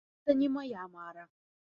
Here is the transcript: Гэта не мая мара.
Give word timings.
Гэта 0.27 0.35
не 0.39 0.47
мая 0.55 0.87
мара. 0.95 1.23